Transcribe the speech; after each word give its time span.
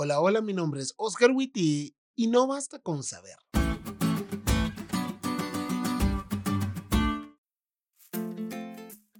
Hola, 0.00 0.20
hola, 0.20 0.40
mi 0.40 0.52
nombre 0.52 0.80
es 0.80 0.94
Oscar 0.96 1.32
Witty 1.32 1.92
y 2.14 2.28
no 2.28 2.46
basta 2.46 2.78
con 2.78 3.02
saber. 3.02 3.36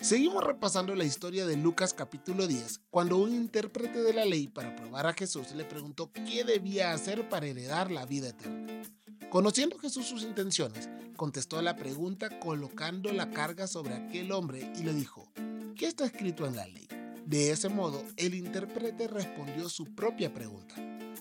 Seguimos 0.00 0.44
repasando 0.44 0.94
la 0.94 1.02
historia 1.02 1.44
de 1.44 1.56
Lucas 1.56 1.92
capítulo 1.92 2.46
10, 2.46 2.82
cuando 2.88 3.16
un 3.16 3.34
intérprete 3.34 4.00
de 4.00 4.12
la 4.12 4.24
ley 4.24 4.46
para 4.46 4.76
probar 4.76 5.08
a 5.08 5.12
Jesús 5.12 5.50
le 5.56 5.64
preguntó 5.64 6.12
qué 6.12 6.44
debía 6.44 6.92
hacer 6.92 7.28
para 7.28 7.48
heredar 7.48 7.90
la 7.90 8.06
vida 8.06 8.28
eterna. 8.28 8.84
Conociendo 9.28 9.76
Jesús 9.76 10.06
sus 10.06 10.22
intenciones, 10.22 10.88
contestó 11.16 11.58
a 11.58 11.62
la 11.62 11.74
pregunta 11.74 12.38
colocando 12.38 13.12
la 13.12 13.32
carga 13.32 13.66
sobre 13.66 13.94
aquel 13.94 14.30
hombre 14.30 14.72
y 14.78 14.84
le 14.84 14.92
dijo, 14.92 15.32
¿qué 15.74 15.88
está 15.88 16.04
escrito 16.04 16.46
en 16.46 16.54
la 16.54 16.68
ley? 16.68 16.86
De 17.30 17.52
ese 17.52 17.68
modo, 17.68 18.02
el 18.16 18.34
intérprete 18.34 19.06
respondió 19.06 19.68
su 19.68 19.94
propia 19.94 20.34
pregunta. 20.34 20.74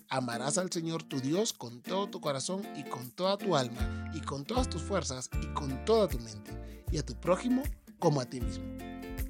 Amarás 0.09 0.57
al 0.57 0.71
Señor 0.71 1.03
tu 1.03 1.21
Dios 1.21 1.53
con 1.53 1.83
todo 1.83 2.09
tu 2.09 2.19
corazón 2.19 2.63
y 2.75 2.81
con 2.81 3.11
toda 3.11 3.37
tu 3.37 3.55
alma 3.55 4.11
y 4.15 4.19
con 4.21 4.43
todas 4.43 4.67
tus 4.67 4.81
fuerzas 4.81 5.29
y 5.39 5.45
con 5.53 5.85
toda 5.85 6.07
tu 6.07 6.17
mente 6.17 6.83
y 6.91 6.97
a 6.97 7.05
tu 7.05 7.13
prójimo 7.13 7.61
como 7.99 8.21
a 8.21 8.25
ti 8.25 8.41
mismo. 8.41 8.65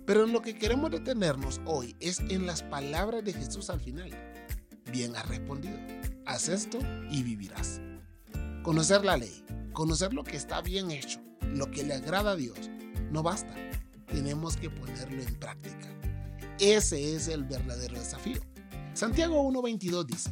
Pero 0.05 0.23
en 0.23 0.31
lo 0.31 0.41
que 0.41 0.57
queremos 0.57 0.89
detenernos 0.89 1.59
hoy 1.65 1.97
es 1.99 2.21
en 2.21 2.45
las 2.45 2.63
palabras 2.63 3.25
de 3.25 3.33
Jesús 3.33 3.69
al 3.69 3.81
final. 3.81 4.11
Bien 4.89 5.13
has 5.17 5.27
respondido. 5.27 5.77
Haz 6.25 6.47
esto 6.47 6.79
y 7.11 7.23
vivirás. 7.23 7.81
Conocer 8.63 9.03
la 9.03 9.17
ley, 9.17 9.43
conocer 9.73 10.13
lo 10.13 10.23
que 10.23 10.37
está 10.37 10.61
bien 10.61 10.91
hecho, 10.91 11.19
lo 11.41 11.69
que 11.71 11.83
le 11.83 11.95
agrada 11.95 12.31
a 12.31 12.35
Dios, 12.37 12.69
no 13.11 13.21
basta. 13.21 13.53
Tenemos 14.07 14.55
que 14.55 14.69
ponerlo 14.69 15.21
en 15.21 15.35
práctica. 15.35 15.89
Ese 16.59 17.15
es 17.15 17.29
el 17.29 17.45
verdadero 17.45 17.97
desafío. 17.97 18.41
Santiago 18.93 19.41
1.22 19.49 20.05
dice, 20.05 20.29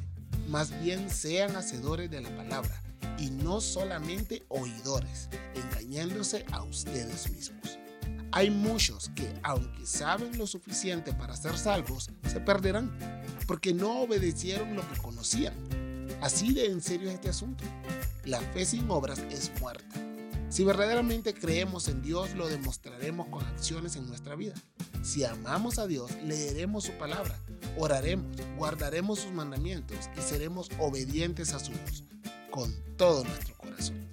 más 0.49 0.77
bien 0.83 1.09
sean 1.09 1.55
hacedores 1.55 2.11
de 2.11 2.19
la 2.19 2.35
palabra 2.35 2.83
y 3.17 3.29
no 3.29 3.61
solamente 3.61 4.43
oidores, 4.49 5.29
engañándose 5.55 6.45
a 6.51 6.63
ustedes 6.63 7.31
mismos. 7.31 7.79
Hay 8.33 8.49
muchos 8.49 9.09
que, 9.15 9.33
aunque 9.41 9.85
saben 9.85 10.37
lo 10.37 10.47
suficiente 10.47 11.13
para 11.13 11.37
ser 11.37 11.57
salvos, 11.57 12.11
se 12.29 12.41
perderán 12.41 12.91
porque 13.47 13.73
no 13.73 14.01
obedecieron 14.01 14.75
lo 14.75 14.85
que 14.89 14.99
conocían. 14.99 15.53
Así 16.21 16.53
de 16.53 16.65
en 16.65 16.81
serio 16.81 17.07
es 17.07 17.15
este 17.15 17.29
asunto. 17.29 17.63
La 18.25 18.41
fe 18.41 18.65
sin 18.65 18.89
obras 18.89 19.19
es 19.31 19.49
muerta. 19.61 20.06
Si 20.49 20.63
verdaderamente 20.63 21.33
creemos 21.33 21.89
en 21.89 22.01
Dios, 22.01 22.33
lo 22.33 22.47
demostraremos 22.47 23.27
con 23.27 23.43
acciones 23.45 23.97
en 23.97 24.07
nuestra 24.07 24.35
vida. 24.35 24.53
Si 25.03 25.25
amamos 25.25 25.77
a 25.77 25.87
Dios, 25.87 26.11
leeremos 26.23 26.85
su 26.85 26.93
palabra, 26.93 27.37
oraremos, 27.77 28.35
guardaremos 28.57 29.19
sus 29.19 29.31
mandamientos 29.33 30.09
y 30.17 30.21
seremos 30.21 30.69
obedientes 30.79 31.53
a 31.53 31.59
su 31.59 31.71
voz 31.73 32.03
con 32.49 32.73
todo 32.95 33.25
nuestro 33.25 33.55
corazón. 33.57 34.07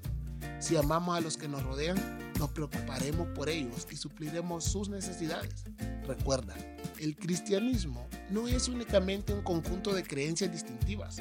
Si 0.59 0.77
amamos 0.77 1.17
a 1.17 1.21
los 1.21 1.37
que 1.37 1.49
nos 1.49 1.63
rodean, 1.63 1.99
nos 2.39 2.51
preocuparemos 2.51 3.29
por 3.29 3.49
ellos 3.49 3.87
y 3.91 3.97
supliremos 3.97 4.65
sus 4.65 4.89
necesidades. 4.89 5.65
Recuerda, 6.05 6.55
el 6.99 7.17
cristianismo 7.17 8.09
no 8.31 8.49
es 8.49 8.69
únicamente 8.69 9.33
un 9.33 9.43
conjunto 9.43 9.95
de 9.95 10.03
creencias 10.03 10.51
distintivas, 10.51 11.19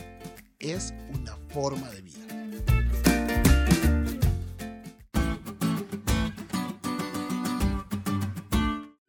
es 0.60 0.94
una 1.14 1.36
forma 1.50 1.90
de 1.92 2.02
vida. 2.02 2.33